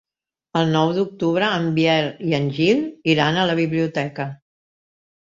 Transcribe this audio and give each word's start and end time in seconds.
El 0.59 0.71
nou 0.75 0.93
d'octubre 0.99 1.49
en 1.57 1.67
Biel 1.75 2.07
i 2.29 2.33
en 2.37 2.47
Gil 2.61 2.81
iran 3.13 3.39
a 3.39 3.45
la 3.51 3.57
biblioteca. 3.61 4.27